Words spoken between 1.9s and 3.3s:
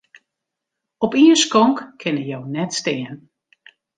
kinne jo net stean.